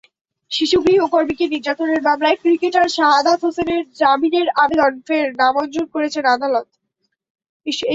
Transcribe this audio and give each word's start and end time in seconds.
শিশু 0.51 0.77
গৃহকর্মীকে 0.81 1.45
নির্যাতনের 1.47 2.01
মামলায় 2.01 2.35
ক্রিকেটার 2.35 2.87
শাহাদাত 2.89 3.39
হোসেনের 3.43 3.83
জামিনের 3.93 4.47
আবেদন 4.55 4.93
ফের 5.07 5.27
নামঞ্জুর 5.33 5.87
করেছেন 5.87 6.25
আদালত। 6.25 6.67